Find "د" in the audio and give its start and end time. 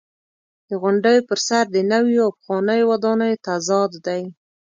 0.69-0.71, 1.75-1.77